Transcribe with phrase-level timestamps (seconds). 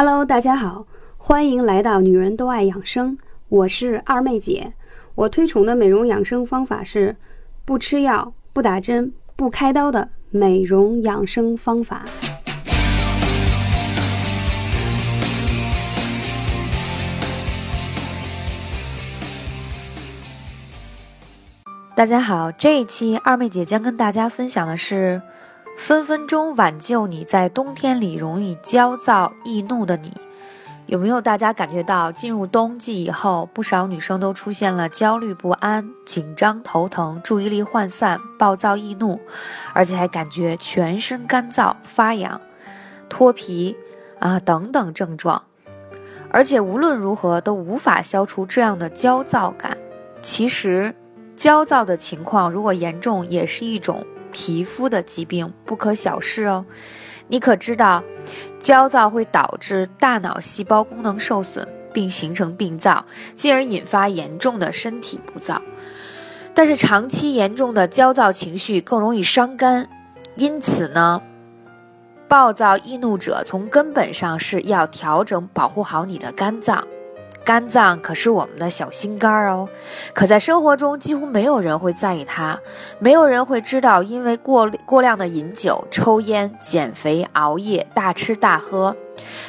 [0.00, 4.72] Hello，大家好，欢迎来到女人都爱养生，我是二妹姐。
[5.16, 7.16] 我推崇的美容养生方法是
[7.64, 12.04] 不吃药、不打针、不开刀的美容养生方法。
[21.96, 25.20] 大家好，这一期二妹姐将跟大家分享的是
[25.78, 30.12] 分分钟挽救你在冬天里容易焦躁易怒的你。
[30.86, 39.20] 有没有大家感觉到进入冬季以后，不少女生都出现了焦虑不安、紧张头疼、注意力涣散、暴躁易怒，
[39.72, 42.40] 而且还感觉全身干燥、发痒、
[43.08, 43.76] 脱皮
[44.18, 45.44] 啊等等症状，
[46.30, 49.78] 而且无论如何都无法消除这样的焦躁感。
[50.20, 50.92] 其实。
[51.36, 56.64] 焦躁的情况如果严重，也是一种皮肤的疾病，不可小视哦。
[57.28, 58.02] 你可知道，
[58.58, 63.04] 焦躁会导致大脑细胞功能受损，并形成病灶，
[63.34, 65.60] 进而引发严重的身体不燥。
[66.54, 69.88] 但是长期严重的焦躁情绪更容易伤肝，
[70.34, 71.22] 因此呢，
[72.26, 76.86] 暴躁易怒者从根本上是要调整保护好你的肝脏。
[77.48, 79.66] 肝脏可是我们的小心肝儿哦，
[80.12, 82.60] 可在生活中几乎没有人会在意它，
[82.98, 88.94] 没有人会知道，因为过过量的饮酒、抽烟、减肥、熬夜、大吃大喝，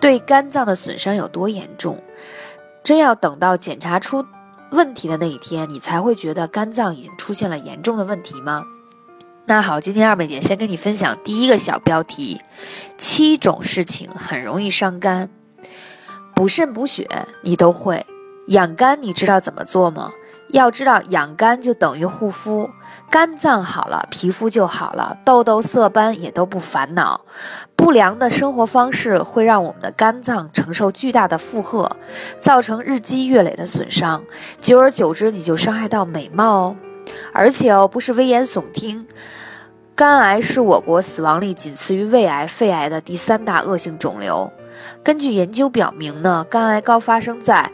[0.00, 2.00] 对肝脏的损伤有多严重。
[2.84, 4.24] 真要等到检查出
[4.70, 8.62] 问题的那一天，你才会觉得肝脏已经出现了严重的问题吗？
[9.46, 12.40] 那好，今天二妹姐先跟你分享第一个小标题：
[12.96, 15.28] 七种事情很容易伤肝。
[16.34, 17.08] 补肾补血
[17.42, 18.06] 你都会，
[18.46, 20.12] 养肝你知道怎么做吗？
[20.48, 22.68] 要知道养肝就等于护肤，
[23.08, 27.20] 肝脏好了，皮肤就好了，痘痘色斑也都不烦恼。
[27.76, 31.88] 不良的生活方式会让我们的肝脏承受巨大的负荷，
[32.40, 34.24] 造成日积月累的损伤，
[34.60, 36.76] 久而久之你就伤害到美貌哦。
[37.32, 39.06] 而且哦，不是危言耸听，
[39.94, 44.50] 肝癌是我国死亡率仅次于胃癌、肺癌的第三大恶性肿瘤。
[45.02, 47.70] 根据研究表明呢，肝癌高发生在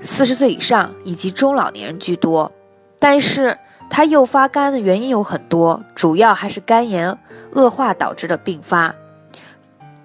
[0.00, 2.50] 四十岁以上以及中老年人居多，
[2.98, 3.58] 但是
[3.88, 7.18] 它诱发肝癌的原因有很多，主要还是肝炎
[7.52, 8.94] 恶化导致的并发，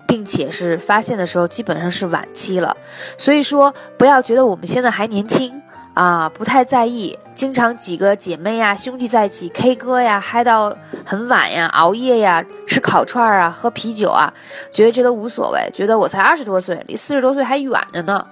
[0.08, 2.75] 并且是发现的时候基本上是晚期了。
[3.18, 5.62] 所以说，不要觉得我们现在还年轻。
[5.94, 10.75] 啊，不太在意，经常几个姐妹呀、兄弟在一起 K 歌呀，嗨到
[11.05, 14.33] 很晚呀，熬夜呀，吃烤串啊，喝啤酒啊，
[14.71, 18.25] 觉得这都无所谓，觉得我才二十多岁，离四十多岁还远着呢。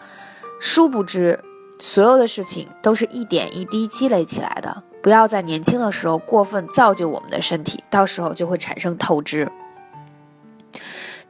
[0.59, 1.39] 殊不知，
[1.77, 4.81] 所有的事情都是一点一滴积累起来的。
[5.03, 9.47] 不要在年轻的时候过分造就我们的身体，到时候就会产生透支。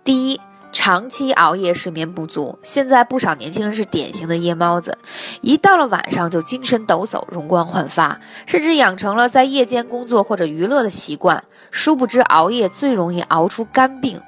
[0.06, 0.40] 第一。
[0.78, 4.98] 长期熬夜、睡眠不足，现在不少年轻人是典型的夜猫子，
[5.40, 11.42] 一到了晚上就精神抖擞、容光焕发，甚至养成了在夜间工作或者娱乐的习惯。
[11.72, 14.20] 殊不知，熬夜最容易熬出肝病。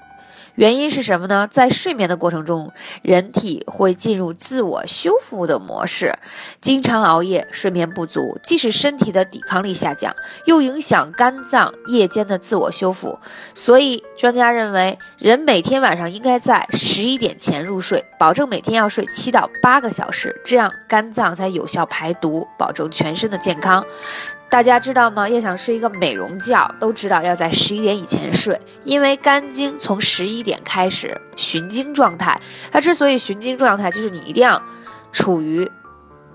[0.57, 1.47] 原因是什么呢？
[1.51, 2.71] 在睡眠的过程中，
[3.03, 6.17] 人体会进入自我修复的模式。
[6.59, 13.19] 经常熬夜、睡眠不足，既使身体的抵抗力下降，又影响肝脏夜间的自我修复。
[13.53, 23.85] 所以，专家认为，人每天晚上应该在十一点前入睡，保证每天要睡七到八个小时，这样肝脏才有效排毒，保证全身的健康。
[24.49, 25.27] 大家知道吗？
[25.27, 32.39] 要想睡一个美容觉，都知道要在十一点以前睡，因为肝经从十一点开始循经状态。
[32.71, 34.61] 它之所以循经状态，就是你一定要
[35.11, 35.69] 处于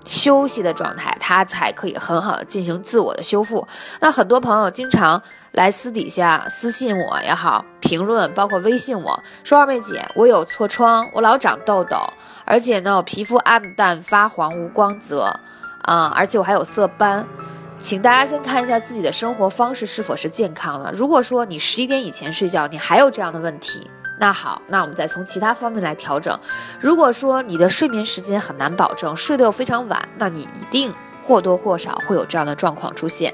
[0.05, 3.67] 休息的状态，它才可以很好的进行自我的修复。
[3.99, 11.97] 那很多朋友经常来私底下私信我也好，评论包括微信我说二妹姐，我有痤疮，我老长痘痘，
[12.45, 15.33] 而且呢，我皮肤暗淡发黄无光泽，
[15.81, 17.25] 啊，而且我还有色斑。
[17.83, 20.89] 请大家先看一下自己的生活方式是否是健康的。
[20.93, 23.85] 如果说你十一点以前睡觉，你还有这样的问题，
[24.17, 26.39] 那好，那我们再从其他方面来调整。
[26.79, 33.33] 如果说你的睡眠时间很难保证，睡得又非常晚，那你一定或多或少会有这样的状况出现。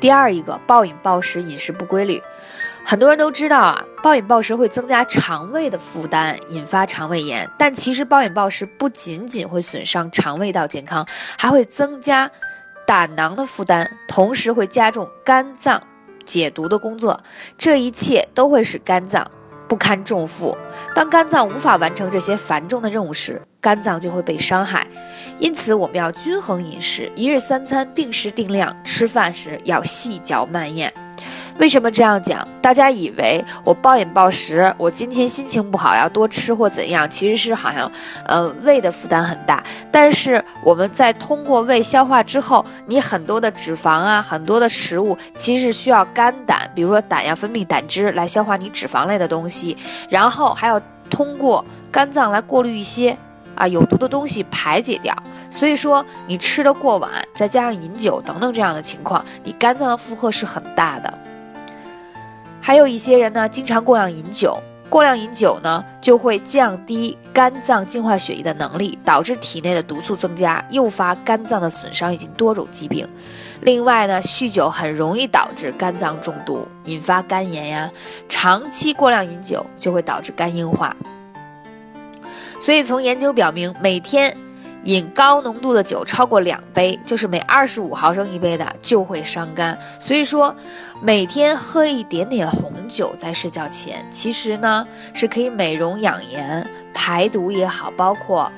[0.00, 2.20] 第二一个，暴饮暴食，饮食不规律。
[2.84, 7.48] 很多人都知道啊，暴饮暴食会增加肠胃的负担，引发肠胃炎。
[7.56, 11.06] 但其实暴饮暴食不仅仅会损伤肠胃道健康，
[11.38, 12.28] 还会增加。
[12.86, 15.82] 胆囊的负担，同时会加重肝脏
[16.24, 17.20] 解毒的工作，
[17.56, 19.28] 这一切都会使肝脏
[19.68, 20.56] 不堪重负。
[20.94, 24.86] 当肝脏无法完成这些繁重的任务时，肝脏就会被伤害。
[25.38, 30.92] 因此，我们要均衡饮食，一日三餐定时定量，吃饭时要细嚼慢咽。
[31.58, 32.46] 为什么这样讲？
[32.60, 37.90] 大家以为我暴饮暴食，我今天心情不好要多吃或怎样，其实是好像，
[38.26, 39.62] 呃，胃的负担很大。
[39.90, 49.76] 但是我们在通过胃消化之后，你很多的脂肪啊，很多的食物其实是需要肝胆，比如说胆要分泌胆汁来消化你脂肪类的东西，
[50.08, 53.16] 然后还要通过肝脏来过滤一些
[53.54, 55.14] 啊有毒的东西排解掉。
[55.50, 61.18] 所以说你吃的过晚，再加上饮酒等等这样的情况，你肝脏的负荷是很大的。
[62.64, 64.56] 还有一些人呢，经常过量饮酒，
[64.88, 73.06] 过量饮酒呢，就会降低肝脏净化血液的能力，导致体内的毒素增加，诱发肝脏的损伤以及多种疾病。
[73.62, 77.90] 另外呢，酗酒很容易导致肝脏中毒，引发肝炎呀。
[78.28, 80.96] 长期过量饮酒就会导致肝硬化。
[82.60, 84.36] 所以从研究表明，每天。
[84.84, 89.78] 饮高浓度的酒超过两杯，就是每二十五毫升一杯的，就会伤肝。
[90.00, 90.54] 所以说，
[91.00, 98.50] 每天喝一点点红酒在睡觉前，其实呢是可以美容养颜、排毒也好，包括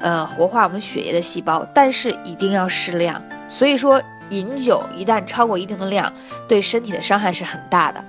[0.00, 1.64] 呃活化我们血液的细胞。
[1.72, 3.22] 但是一定要适量。
[3.46, 6.12] 所以说，饮酒一旦超过一定的量，
[6.48, 8.04] 对身体的伤害是很大的。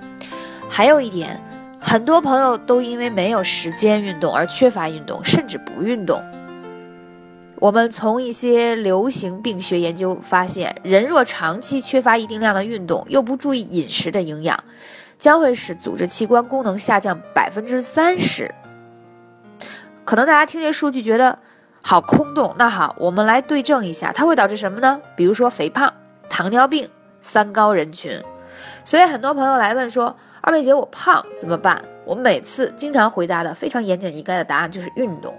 [0.68, 1.40] 还有一点，
[1.80, 6.20] 很多朋友都因为没有时间运动而缺乏运动，甚至不运动。
[7.60, 14.58] 我们从一些流行病学研究发现，人若长期缺乏一定量的运动，又不注意饮食的营养，
[15.18, 18.50] 将会使组织器官功能下降百分之三十。
[20.06, 21.38] 可能大家听这数据觉得
[21.82, 25.02] 好空洞，那好，我们来对证一下，它会导致什么呢？
[25.18, 25.94] 比如说肥胖、
[26.30, 26.88] 糖尿病、
[27.20, 28.24] 三高人群。
[28.86, 35.38] 所以很多朋友来问说：“二妹姐，我胖怎么办？”我每次经常回答的非常言简意赅的答案就是运动，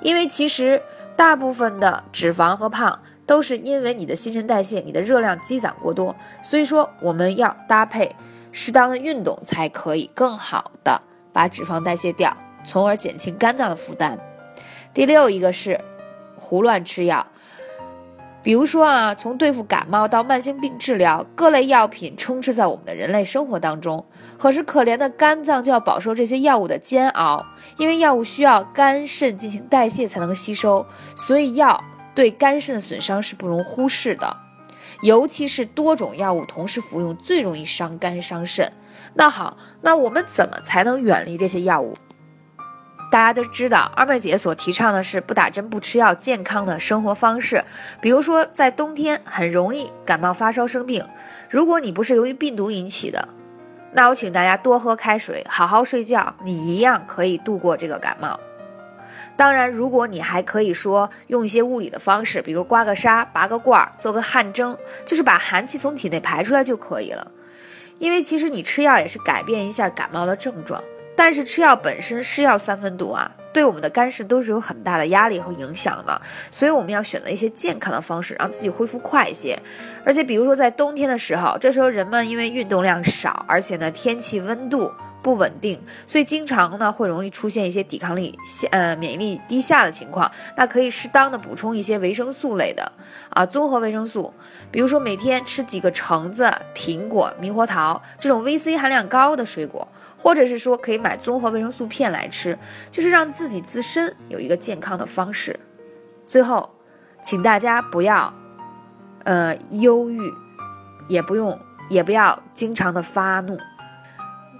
[0.00, 0.82] 因为其实。
[1.16, 8.14] 大部分的脂肪和胖都是因为你的新陈代谢、你的热量积攒过多，所以说我们要搭配
[8.52, 11.00] 适当的运动，才可以更好的
[11.32, 14.18] 把脂肪代谢掉，从而减轻肝脏的负担。
[14.92, 15.80] 第六一个是
[16.36, 17.26] 胡乱吃药。
[18.44, 24.04] 比如说啊，从对付感冒到慢性病治疗，各类药品充斥在我们的人类生活当中。
[24.38, 27.42] 可是可怜的肝脏就要饱受这些药物的煎熬，
[27.78, 30.84] 因为药物需要肝肾进行代谢才能吸收，
[31.16, 31.82] 所以药
[32.14, 34.36] 对肝肾的损伤是不容忽视的。
[35.00, 38.70] 尤其是多种药物同时服用，最容易伤肝伤肾。
[39.14, 41.94] 那好，那我们怎么才能远离这些药物？
[43.14, 47.62] 大家都知道，二妹姐所提倡的是不打针、不吃药、健康的生活方式。
[48.00, 51.06] 比如说，在冬天很容易感冒、发烧、生病。
[51.48, 53.28] 如果你不是由于病毒引起的，
[53.92, 58.40] 那我请大家多喝开水，好好睡觉，你一样可以度过这个感冒。
[59.36, 64.76] 当然，如果你还可以说用一些物理的方式，比如刮个痧、拔个罐、做个汗蒸，
[65.06, 67.30] 就是把寒气从体内排出来就可以了。
[68.00, 70.82] 因为其实你吃药也是改变一下感冒的症状。
[71.16, 76.20] 但是吃药本身是药三分毒啊，对我们的肝肾都是有很大的压力和影响的，
[76.50, 79.58] 所以我们要选择一些健康的方式，让自己恢复快一些。
[80.04, 90.30] 而且比如说在冬天的时候，这时候人们因为运动量少，而且呢天气温度不稳定，所以经常呢会容易出现一些抵抗力下呃免疫力低下的情况。
[90.56, 92.92] 那可以适当的补充一些维生素类的
[93.30, 94.34] 啊综合维生素，
[94.72, 99.86] 比如说每天吃几个橙子、苹果、猕猴桃这种 VC 含量高的水果。
[100.24, 102.58] 或者是说可以买综合维生素片来吃，
[102.90, 105.60] 就是让自己自身有一个健康的方式。
[106.26, 106.70] 最后，
[107.22, 108.32] 请大家不要，
[109.24, 110.32] 呃，忧郁，
[111.08, 113.58] 也不用，也不要经常的发怒。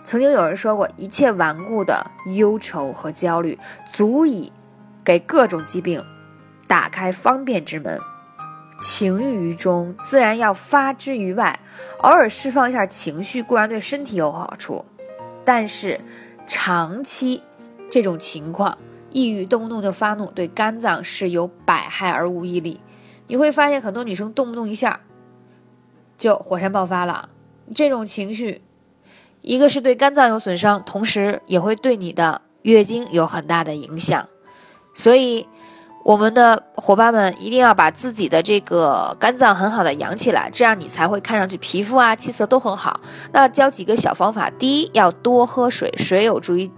[0.02, 3.58] 曾经有人说过，一切顽固的忧愁和焦虑，
[3.90, 4.52] 足以
[5.02, 6.04] 给各种疾病
[6.66, 7.98] 打开方便之门。
[8.82, 11.58] 情郁于中，自然要发之于外。
[12.02, 14.84] 偶尔释放一下情绪，固然对身体有好处。
[15.44, 16.00] 但是，
[16.46, 17.42] 长期
[17.90, 18.78] 这种情况，
[19.10, 22.80] 抑郁动不动就发怒，对肝脏是有百害而无一利。
[23.26, 25.00] 你会发现很多女生动不动一下
[26.16, 27.28] 就火山爆发了。
[27.74, 28.62] 这种情绪，
[29.42, 34.28] 一个是对肝脏有损伤，同时也会对你的月经有很大的影响。
[34.94, 35.46] 所以。
[36.04, 43.00] 我们的伙伴们一定要把自己的这个肝脏很好的养起来，这样你才会看上去皮肤啊、气色都很好。
[43.32, 46.70] 那教几个小方法：第一，要多喝水，水有助于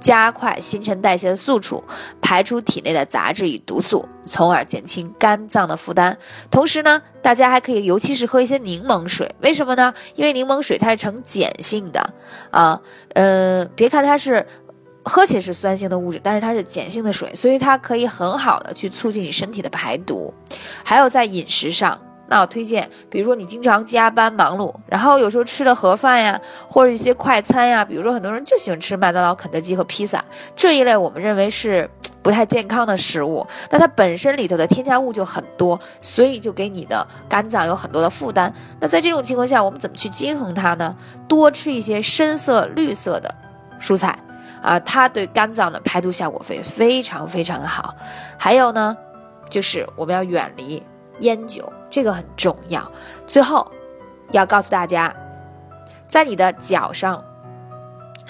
[0.00, 1.84] 加快新陈代谢的速处，
[2.22, 6.16] 排出体内的杂质与毒素，从而减轻肝脏的负担。
[6.50, 9.92] 同时呢，大家还可以，尤其是喝一些柠檬水，为什么呢？
[10.14, 12.14] 因为柠檬水它是呈碱性的
[12.50, 12.80] 啊，
[13.12, 14.46] 呃，别看它是。
[15.04, 20.32] 喝起来是酸性的物质，但是它是碱性的水，所以它可以很好的去促进你身体的排毒。
[20.84, 31.90] 还有在饮食上，那我推荐，比如说你经常加班忙碌，然后有时候吃的盒饭呀，或者一些快餐呀，比如说很多人就喜欢吃麦当劳、肯德基和披萨这一类，我们认为是
[32.22, 38.54] 不太健康的食物，那它本身里头的添加物就很多，所以就给你的肝脏有很多的负担。
[38.78, 40.96] 那在这种情况下，我们怎么去均衡它呢？
[41.26, 43.34] 多吃一些深色、绿色的
[43.80, 44.16] 蔬菜
[44.62, 47.94] 啊，它对肝脏的排毒效果非非常非常的好。
[48.38, 48.96] 还有呢，
[49.50, 50.82] 就是我们要远离
[51.18, 51.70] 烟酒。
[51.90, 52.90] 这个很重要。
[53.26, 53.70] 最后，
[54.30, 55.14] 要告诉大家，
[56.08, 57.22] 在你的脚上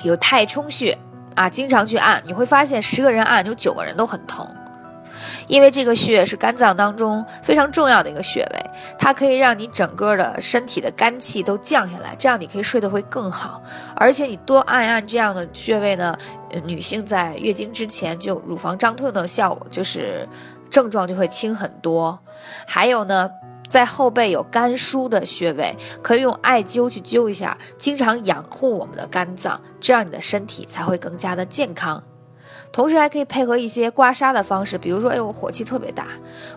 [0.02, 0.98] 有太冲穴
[1.36, 4.44] 啊，经常去按，你会发现十个人按有九个人都很疼，
[5.46, 13.62] 因为这个穴是肝脏当中非常重要的一个穴位，它可以让你整个的身体的肝气都降下来，这样你可以睡得会更好。
[13.96, 16.16] 而且你多按按这样的穴位呢，
[16.64, 20.28] 女性在月经之前就乳房胀痛的效果就是
[20.70, 22.18] 症状就会轻很多。
[22.66, 23.30] 还有呢。
[23.70, 32.04] 在后背有肝腧的穴位，可以用艾灸去灸一下，经常养护我们的肝脏，这样你的身体才会更加的健康。
[32.72, 36.06] 同时还可以配合一些刮痧的方式，比如说，哎，我火气特别大，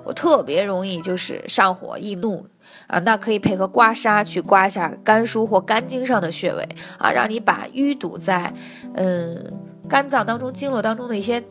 [0.04, 2.46] 我特别容易就是上火易怒
[2.88, 6.68] 啊，那可以配合刮痧去刮一下肝腧或肝经上的穴位
[6.98, 8.52] 啊，让你把淤堵在
[8.94, 9.54] 嗯
[9.90, 11.44] 肝脏当中、经络当中的一些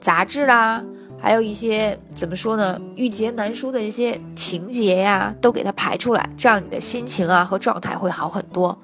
[0.00, 0.84] 杂质啦。
[1.18, 2.78] 还有一些怎么说呢？
[2.96, 8.78] 郁结难舒的一些情节呀，都给它排出来，这样你的心情啊和状态会好很多。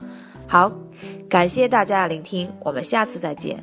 [0.47, 0.73] 好，
[1.29, 3.62] 感谢大家的聆听，我们下次再见。